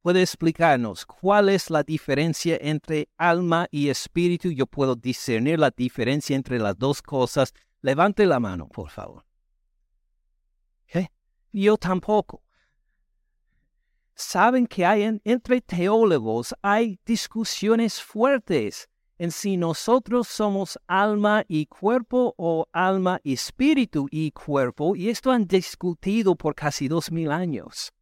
[0.00, 4.50] puede explicarnos cuál es la diferencia entre alma y espíritu.
[4.50, 7.52] Yo puedo discernir la diferencia entre las dos cosas.
[7.82, 9.24] Levante la mano, por favor.
[11.52, 12.42] Yo tampoco.
[14.14, 18.88] Saben que hay entre teólogos hay discusiones fuertes
[19.22, 25.30] en si nosotros somos alma y cuerpo o alma y espíritu y cuerpo, y esto
[25.30, 27.92] han discutido por casi dos mil años.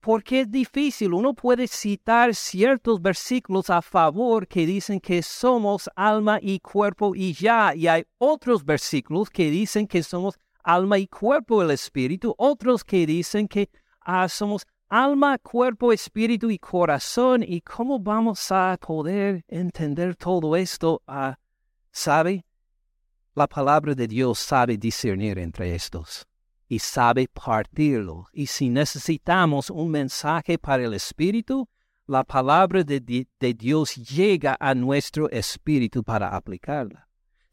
[0.00, 6.40] Porque es difícil, uno puede citar ciertos versículos a favor que dicen que somos alma
[6.42, 11.62] y cuerpo y ya, y hay otros versículos que dicen que somos alma y cuerpo
[11.62, 17.42] el espíritu, otros que dicen que ah, somos alma, cuerpo, espíritu y corazón.
[17.42, 21.02] ¿Y cómo vamos a poder entender todo esto?
[21.06, 21.38] Ah,
[21.90, 22.44] ¿Sabe?
[23.34, 26.26] La palabra de Dios sabe discernir entre estos
[26.68, 28.26] y sabe partirlo.
[28.32, 31.68] Y si necesitamos un mensaje para el espíritu,
[32.06, 37.05] la palabra de, de Dios llega a nuestro espíritu para aplicarla.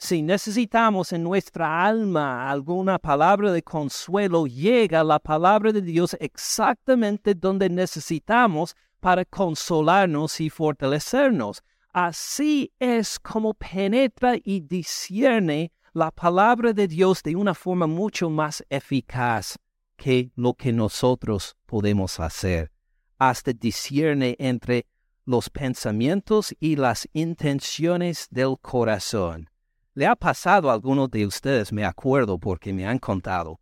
[0.04, 7.34] Si necesitamos en nuestra alma alguna palabra de consuelo, llega la palabra de Dios exactamente
[7.34, 11.64] donde necesitamos para consolarnos y fortalecernos.
[11.94, 18.62] Así es como penetra y discierne la palabra de Dios de una forma mucho más
[18.70, 19.58] eficaz
[19.96, 22.74] que lo que nosotros podemos hacer.
[23.20, 24.86] Hasta discierne entre
[25.24, 29.48] los pensamientos y las intenciones del corazón.
[29.96, 33.60] Le ha pasado a algunos de ustedes, me acuerdo porque me han contado,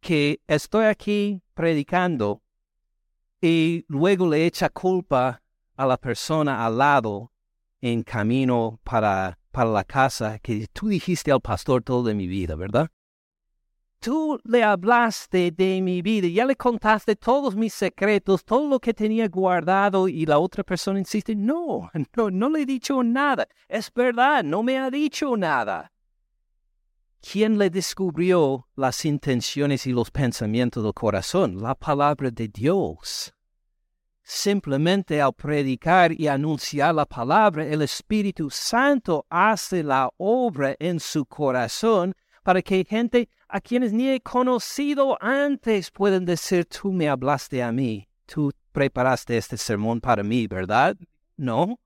[0.00, 2.42] que estoy aquí predicando
[3.40, 5.42] y luego le echa culpa
[5.76, 7.32] a la persona al lado
[7.80, 12.54] en camino para, para la casa que tú dijiste al pastor todo de mi vida,
[12.54, 12.88] ¿verdad?
[14.02, 18.92] Tú le hablaste de mi vida, ya le contaste todos mis secretos, todo lo que
[18.92, 23.46] tenía guardado y la otra persona insiste, no, no, no le he dicho nada.
[23.68, 25.92] Es verdad, no me ha dicho nada.
[27.20, 31.62] ¿Quién le descubrió las intenciones y los pensamientos del corazón?
[31.62, 33.32] La palabra de Dios.
[34.24, 41.24] Simplemente al predicar y anunciar la palabra, el Espíritu Santo hace la obra en su
[41.24, 47.62] corazón para que gente a quienes ni he conocido antes pueden decir, tú me hablaste
[47.62, 50.96] a mí, tú preparaste este sermón para mí, ¿verdad?
[51.36, 51.78] No.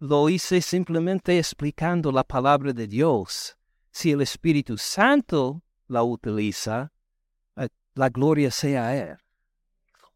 [0.00, 3.56] Lo hice simplemente explicando la palabra de Dios.
[3.92, 6.90] Si el Espíritu Santo la utiliza,
[7.56, 9.16] eh, la gloria sea a Él.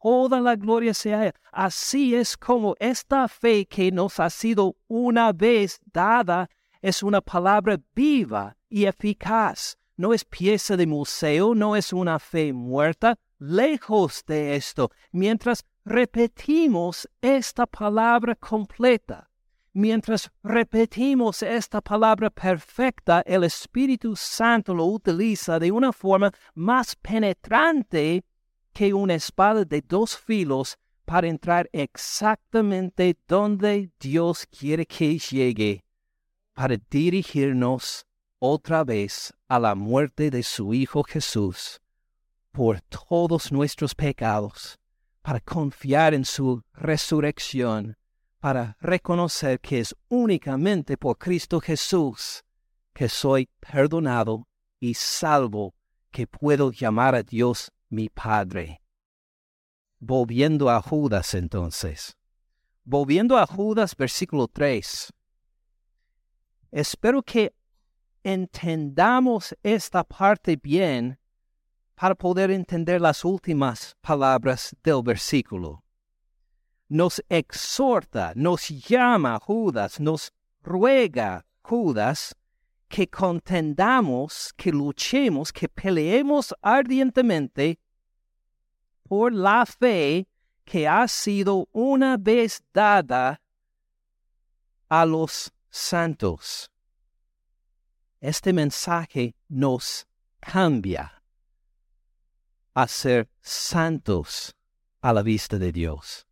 [0.02, 1.34] Toda la gloria sea a Él.
[1.52, 6.50] Así es como esta fe que nos ha sido una vez dada
[6.80, 9.78] es una palabra viva y eficaz.
[10.02, 13.16] No es pieza de museo, no es una fe muerta.
[13.38, 19.30] Lejos de esto, mientras repetimos esta palabra completa,
[19.72, 28.24] mientras repetimos esta palabra perfecta, el Espíritu Santo lo utiliza de una forma más penetrante
[28.72, 35.84] que una espada de dos filos para entrar exactamente donde Dios quiere que llegue,
[36.54, 38.04] para dirigirnos
[38.44, 41.80] otra vez a la muerte de su Hijo Jesús
[42.50, 44.80] por todos nuestros pecados,
[45.22, 47.96] para confiar en su resurrección,
[48.40, 52.42] para reconocer que es únicamente por Cristo Jesús
[52.92, 54.48] que soy perdonado
[54.80, 55.76] y salvo,
[56.10, 58.82] que puedo llamar a Dios mi Padre.
[60.00, 62.16] Volviendo a Judas entonces.
[62.82, 65.12] Volviendo a Judas versículo 3.
[66.72, 67.54] Espero que
[68.22, 71.18] entendamos esta parte bien
[71.94, 75.84] para poder entender las últimas palabras del versículo.
[76.88, 82.34] Nos exhorta, nos llama Judas, nos ruega Judas
[82.88, 87.78] que contendamos, que luchemos, que peleemos ardientemente
[89.08, 90.26] por la fe
[90.64, 93.40] que ha sido una vez dada
[94.88, 96.71] a los santos.
[98.22, 100.06] Este mensaje nos
[100.38, 101.20] cambia
[102.72, 104.54] a ser santos
[105.00, 106.28] a la vista de Dios.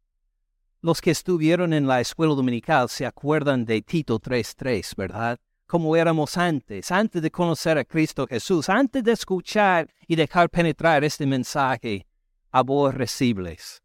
[0.83, 5.41] Los que estuvieron en la escuela dominical se acuerdan de Tito 3.3, ¿verdad?
[5.67, 11.03] Como éramos antes, antes de conocer a Cristo Jesús, antes de escuchar y dejar penetrar
[11.03, 12.07] este mensaje,
[12.53, 13.83] aborrecibles,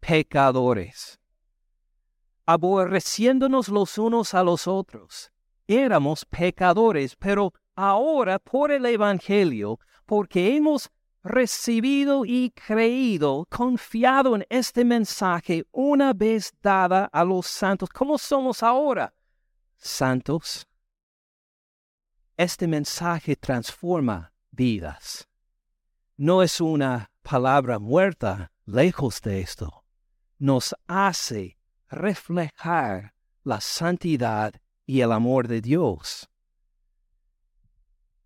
[0.00, 1.20] pecadores,
[2.44, 5.30] aborreciéndonos los unos a los otros.
[5.66, 10.90] Éramos pecadores, pero ahora por el Evangelio, porque hemos
[11.22, 17.88] recibido y creído, confiado en este mensaje una vez dada a los santos.
[17.88, 19.14] ¿Cómo somos ahora?
[19.78, 20.66] Santos.
[22.36, 25.26] Este mensaje transforma vidas.
[26.16, 29.84] No es una palabra muerta, lejos de esto.
[30.38, 31.56] Nos hace
[31.88, 34.52] reflejar la santidad
[34.86, 36.28] y el amor de Dios.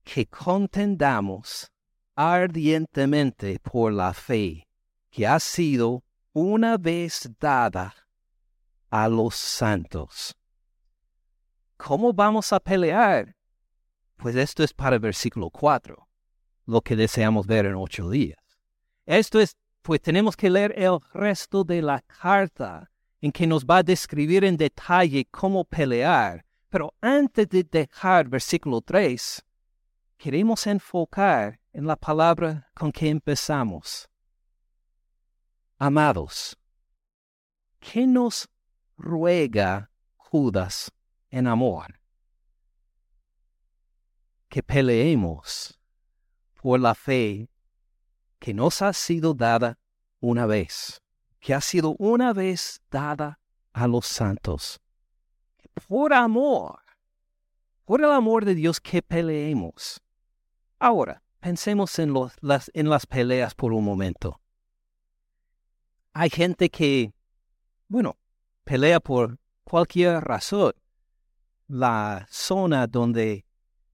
[0.05, 1.71] Que contendamos
[2.15, 4.67] ardientemente por la fe
[5.11, 7.95] que ha sido una vez dada
[8.91, 10.37] a los santos.
[11.77, 13.37] ¿Cómo vamos a pelear?
[14.17, 16.09] Pues esto es para el versículo 4,
[16.67, 18.39] lo que deseamos ver en ocho días.
[19.07, 22.91] Esto es, pues tenemos que leer el resto de la carta
[23.21, 26.45] en que nos va a describir en detalle cómo pelear.
[26.69, 29.45] Pero antes de dejar versículo 3,
[30.19, 34.09] queremos enfocar en la palabra con que empezamos.
[35.79, 36.59] Amados,
[37.79, 38.49] ¿qué nos
[38.97, 40.91] ruega Judas
[41.31, 42.01] en amor?
[44.49, 45.79] Que peleemos
[46.61, 47.49] por la fe
[48.39, 49.79] que nos ha sido dada
[50.21, 51.01] una vez,
[51.41, 53.41] que ha sido una vez dada
[53.73, 54.81] a los santos.
[55.87, 56.81] Por amor,
[57.85, 60.01] por el amor de Dios que peleemos.
[60.79, 64.41] Ahora, pensemos en, las, en las peleas por un momento.
[66.13, 67.13] Hay gente que,
[67.89, 68.17] bueno,
[68.65, 70.73] pelea por cualquier razón.
[71.69, 73.45] La zona donde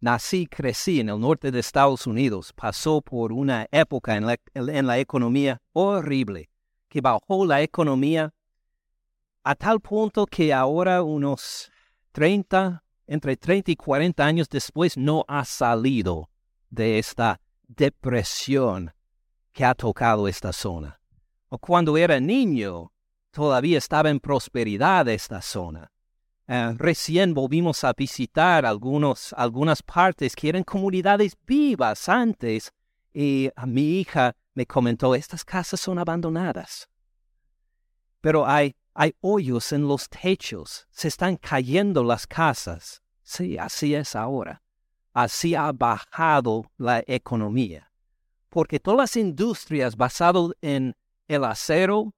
[0.00, 4.86] nací, crecí en el norte de Estados Unidos, pasó por una época en la, en
[4.86, 6.50] la economía horrible,
[6.88, 8.32] que bajó la economía
[9.42, 11.70] a tal punto que ahora unos
[12.14, 16.30] 30, entre 30 y 40 años después no ha salido
[16.70, 18.94] de esta depresión
[19.52, 21.00] que ha tocado esta zona.
[21.48, 22.92] O cuando era niño,
[23.32, 25.90] todavía estaba en prosperidad esta zona.
[26.46, 32.72] Eh, recién volvimos a visitar algunos, algunas partes que eran comunidades vivas antes
[33.12, 36.88] y a mi hija me comentó, estas casas son abandonadas.
[38.20, 43.02] Pero hay, hay hoyos en los techos, se están cayendo las casas.
[43.22, 44.64] Sí, así es ahora
[45.14, 47.90] así ha bajado la economía.
[48.50, 50.94] Porque todas las industrias basadas en
[51.28, 52.12] el acero,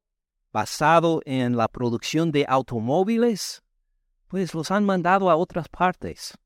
[0.52, 3.62] basado en la producción de automóviles,
[4.26, 6.36] pues los han mandado a otras partes.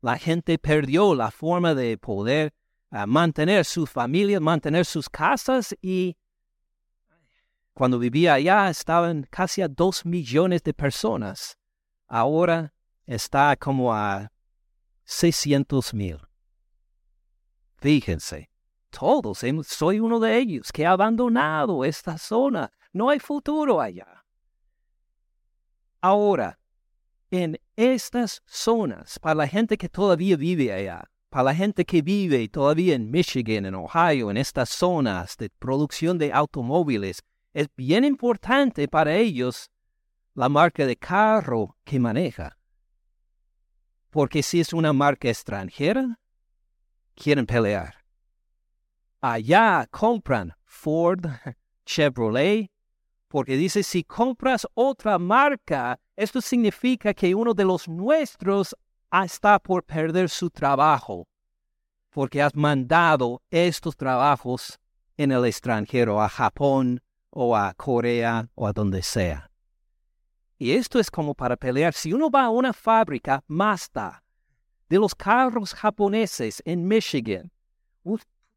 [0.00, 2.52] La gente perdió la forma de poder
[2.90, 6.16] ah, mantener su familia, mantener sus casas y
[7.78, 11.56] cuando vivía allá estaban casi a dos millones de personas.
[12.08, 12.74] Ahora
[13.06, 14.32] está como a
[15.04, 16.18] 600 mil.
[17.76, 18.50] Fíjense,
[18.90, 22.72] todos soy uno de ellos que ha abandonado esta zona.
[22.92, 24.24] No hay futuro allá.
[26.00, 26.58] Ahora,
[27.30, 32.48] en estas zonas, para la gente que todavía vive allá, para la gente que vive
[32.48, 37.22] todavía en Michigan, en Ohio, en estas zonas de producción de automóviles,
[37.52, 39.70] es bien importante para ellos
[40.34, 42.56] la marca de carro que maneja.
[44.10, 46.18] Porque si es una marca extranjera,
[47.14, 47.96] quieren pelear.
[49.20, 51.26] Allá compran Ford,
[51.84, 52.70] Chevrolet,
[53.26, 58.74] porque dice, si compras otra marca, esto significa que uno de los nuestros
[59.10, 61.28] está por perder su trabajo,
[62.10, 64.78] porque has mandado estos trabajos
[65.16, 69.50] en el extranjero, a Japón o a Corea o a donde sea.
[70.58, 71.94] Y esto es como para pelear.
[71.94, 74.24] Si uno va a una fábrica Mazda
[74.88, 77.52] de los carros japoneses en Michigan,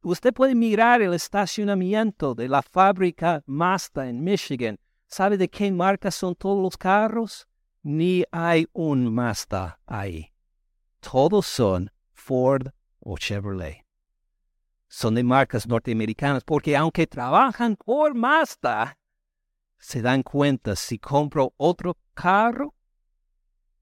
[0.01, 4.79] usted puede mirar el estacionamiento de la fábrica Mazda en Michigan.
[5.05, 7.47] ¿Sabe de qué marca son todos los carros?
[7.83, 10.31] Ni hay un Mazda ahí.
[11.01, 12.67] Todos son Ford
[12.99, 13.85] o Chevrolet.
[14.93, 18.97] Son de marcas norteamericanas porque aunque trabajan por Mazda,
[19.79, 22.75] se dan cuenta si compro otro carro,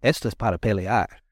[0.01, 1.23] esto es para pelear.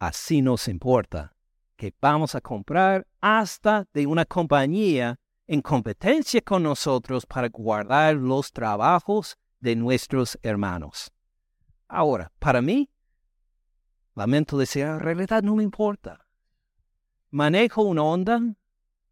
[0.00, 1.36] Así nos importa
[1.76, 8.50] que vamos a comprar hasta de una compañía en competencia con nosotros para guardar los
[8.50, 11.12] trabajos de nuestros hermanos.
[11.86, 12.90] Ahora, para mí,
[14.16, 16.26] lamento decir, en realidad no me importa.
[17.30, 18.56] Manejo un Honda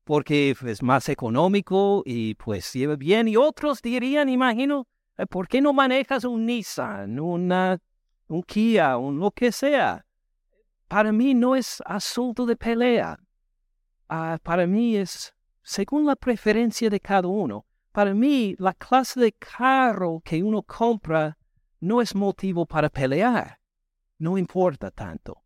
[0.04, 3.26] porque es más económico y pues lleva bien.
[3.26, 4.86] Y otros dirían, imagino,
[5.30, 7.78] ¿por qué no manejas un Nissan, una,
[8.28, 10.06] un Kia, un lo que sea?
[10.88, 13.18] Para mí no es asunto de pelea.
[14.08, 17.66] Ah, para mí es según la preferencia de cada uno.
[17.90, 21.38] Para mí, la clase de carro que uno compra
[21.80, 23.58] no es motivo para pelear.
[24.18, 25.43] No importa tanto.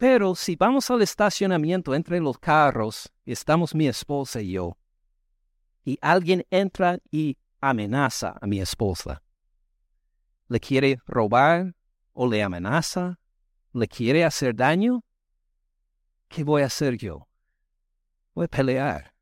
[0.00, 4.78] Pero si vamos al estacionamiento entre los carros, estamos mi esposa y yo,
[5.84, 9.22] y alguien entra y amenaza a mi esposa,
[10.48, 11.74] le quiere robar
[12.14, 13.20] o le amenaza,
[13.74, 15.04] le quiere hacer daño,
[16.28, 17.28] ¿qué voy a hacer yo?
[18.32, 19.12] Voy a pelear.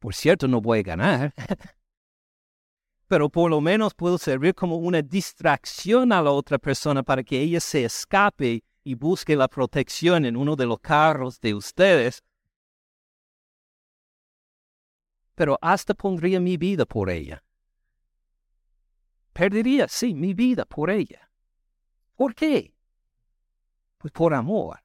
[0.00, 1.34] Por cierto, no voy a ganar,
[3.06, 7.40] pero por lo menos puedo servir como una distracción a la otra persona para que
[7.40, 12.24] ella se escape y busque la protección en uno de los carros de ustedes,
[15.34, 17.44] pero hasta pondría mi vida por ella.
[19.34, 21.30] Perdería, sí, mi vida por ella.
[22.16, 22.74] ¿Por qué?
[23.98, 24.80] Pues por amor.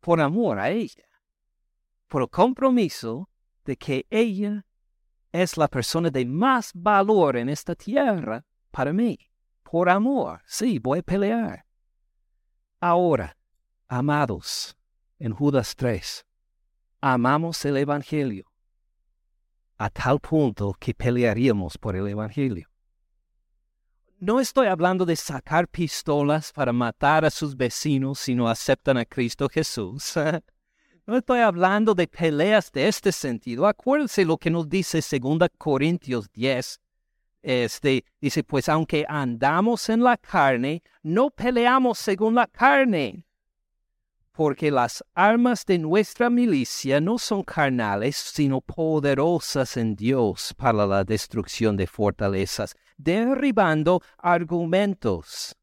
[0.00, 1.08] Por amor a ella.
[2.08, 3.30] Por el compromiso
[3.64, 4.66] de que ella
[5.30, 9.16] es la persona de más valor en esta tierra para mí.
[9.62, 11.67] Por amor, sí, voy a pelear.
[12.80, 13.36] Ahora,
[13.88, 14.76] amados,
[15.18, 16.24] en Judas 3,
[17.00, 18.44] amamos el Evangelio
[19.78, 22.68] a tal punto que pelearíamos por el Evangelio.
[24.20, 29.04] No estoy hablando de sacar pistolas para matar a sus vecinos si no aceptan a
[29.04, 30.14] Cristo Jesús.
[31.06, 33.66] No estoy hablando de peleas de este sentido.
[33.66, 36.78] Acuérdense lo que nos dice 2 Corintios 10,
[37.48, 43.24] este, dice, pues aunque andamos en la carne, no peleamos según la carne,
[44.32, 51.04] porque las armas de nuestra milicia no son carnales, sino poderosas en Dios para la
[51.04, 55.56] destrucción de fortalezas, derribando argumentos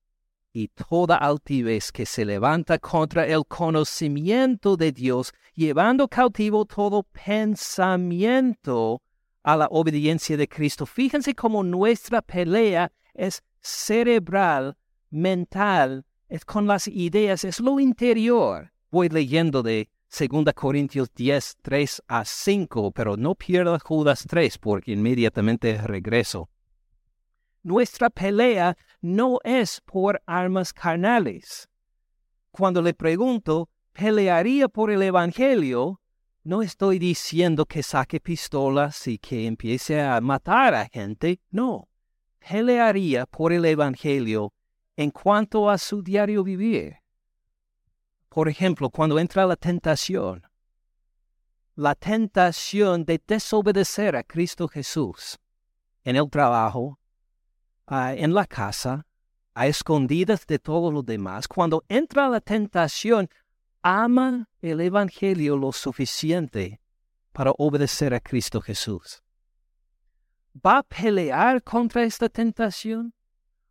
[0.54, 9.04] y toda altivez que se levanta contra el conocimiento de Dios, llevando cautivo todo pensamiento
[9.46, 10.88] a la obediencia de Cristo.
[10.88, 14.76] Fíjense cómo nuestra pelea es cerebral,
[15.12, 18.72] mental, es con las ideas, es lo interior.
[18.90, 24.94] Voy leyendo de 2 Corintios 10, 3 a 5, pero no pierda Judas 3 porque
[24.94, 26.50] inmediatamente regreso.
[27.62, 31.70] Nuestra pelea no es por armas carnales.
[32.50, 36.02] Cuando le pregunto, ¿pelearía por el Evangelio?
[36.46, 41.90] No estoy diciendo que saque pistolas y que empiece a matar a gente, no.
[42.38, 44.54] Pelearía por el Evangelio
[44.96, 46.98] en cuanto a su diario vivir.
[48.30, 50.44] Por ejemplo, cuando entra la tentación,
[51.74, 55.40] la tentación de desobedecer a Cristo Jesús
[56.04, 57.00] en el trabajo,
[57.88, 59.08] ah, en la casa,
[59.56, 63.28] a escondidas de todos los demás, cuando entra la tentación,
[63.86, 66.82] ama el Evangelio lo suficiente
[67.32, 69.22] para obedecer a Cristo Jesús?
[70.56, 73.14] ¿Va a pelear contra esta tentación?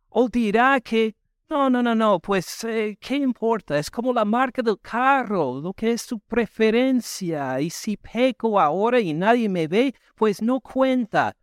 [0.07, 1.17] ¿O dirá que,
[1.49, 3.77] no, no, no, no, pues, eh, ¿qué importa?
[3.77, 9.01] Es como la marca del carro, lo que es su preferencia, y si peco ahora
[9.01, 11.35] y nadie me ve, pues no cuenta.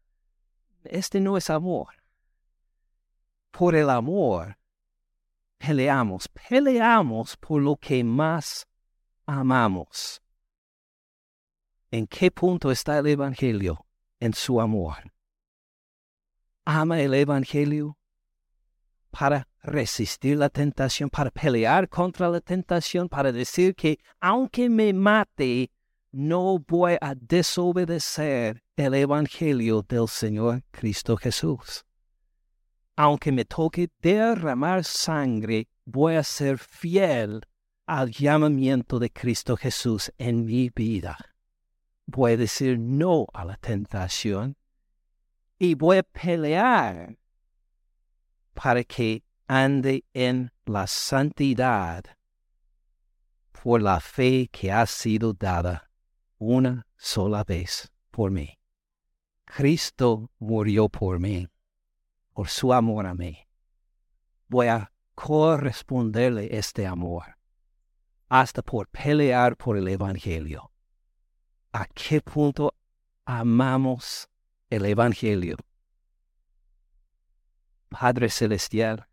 [0.84, 1.88] Este no es amor.
[3.50, 4.56] Por el amor
[5.64, 8.66] peleamos, peleamos por lo que más
[9.26, 10.20] amamos.
[11.90, 13.86] ¿En qué punto está el Evangelio
[14.18, 15.12] en su amor.
[16.64, 17.98] Ama el Evangelio
[19.10, 25.70] para resistir la tentación, para pelear contra la tentación, para decir que aunque me mate,
[26.12, 31.84] no voy a desobedecer el Evangelio del Señor Cristo Jesús.
[32.96, 37.42] Aunque me toque derramar sangre, voy a ser fiel
[37.86, 41.16] al llamamiento de Cristo Jesús en mi vida.
[42.06, 44.56] Voy a decir no a la tentación
[45.58, 47.16] y voy a pelear
[48.54, 52.04] para que ande en la santidad
[53.62, 55.90] por la fe que ha sido dada
[56.38, 58.58] una sola vez por mí.
[59.44, 61.46] Cristo murió por mí,
[62.32, 63.38] por su amor a mí.
[64.48, 67.36] Voy a corresponderle este amor,
[68.28, 70.72] hasta por pelear por el Evangelio.
[71.72, 72.74] ¿A qué punto
[73.24, 74.28] amamos
[74.70, 75.56] el Evangelio?
[77.88, 79.06] Padre Celestial,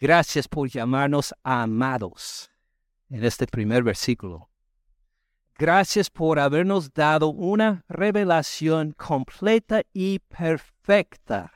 [0.00, 2.50] gracias por llamarnos amados
[3.08, 4.49] en este primer versículo.
[5.60, 11.52] Gracias por habernos dado una revelación completa y perfecta.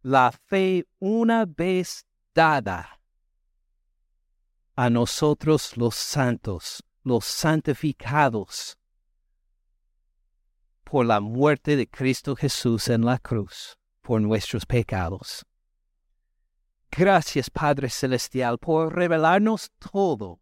[0.00, 2.98] La fe una vez dada
[4.74, 8.78] a nosotros los santos, los santificados,
[10.82, 15.44] por la muerte de Cristo Jesús en la cruz, por nuestros pecados.
[16.90, 20.40] Gracias Padre Celestial por revelarnos todo,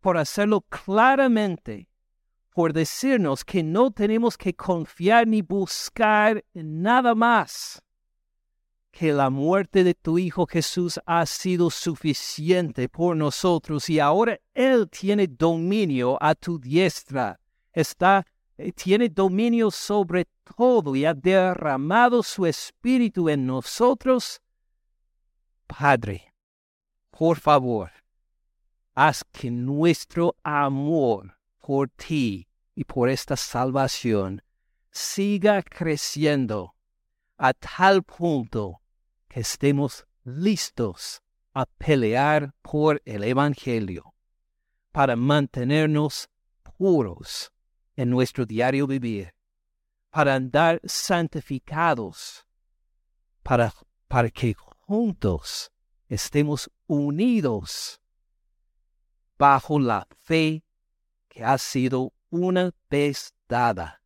[0.00, 1.88] por hacerlo claramente,
[2.54, 7.82] por decirnos que no tenemos que confiar ni buscar en nada más,
[8.90, 14.88] que la muerte de tu Hijo Jesús ha sido suficiente por nosotros y ahora Él
[14.90, 17.38] tiene dominio a tu diestra,
[17.72, 18.26] está
[18.56, 20.26] eh, tiene dominio sobre
[20.56, 24.40] todo y ha derramado su espíritu en nosotros,
[25.68, 26.34] Padre,
[27.10, 27.92] por favor,
[28.98, 34.42] haz que nuestro amor por ti y por esta salvación
[34.90, 36.74] siga creciendo
[37.36, 38.82] a tal punto
[39.28, 41.22] que estemos listos
[41.54, 44.14] a pelear por el Evangelio
[44.90, 46.28] para mantenernos
[46.76, 47.52] puros
[47.94, 49.32] en nuestro diario vivir,
[50.10, 52.44] para andar santificados,
[53.44, 53.72] para,
[54.08, 55.70] para que juntos
[56.08, 58.00] estemos unidos
[59.38, 60.64] bajo la fe
[61.28, 64.02] que ha sido una vez dada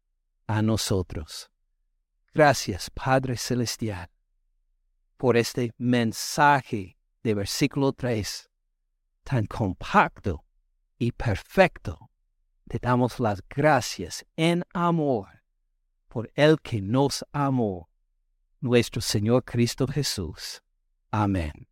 [0.47, 1.51] a nosotros.
[2.35, 4.09] Gracias, Padre Celestial,
[5.17, 8.49] por este mensaje de versículo 3
[9.23, 10.45] tan compacto
[10.99, 12.11] y perfecto
[12.69, 15.43] te damos las gracias en amor
[16.09, 17.89] por el que nos amó,
[18.61, 20.63] nuestro Señor Cristo Jesús.
[21.11, 21.72] Amén.